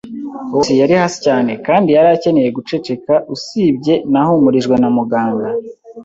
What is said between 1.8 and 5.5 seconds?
yari akeneye guceceka; usibye, nahumurijwe na muganga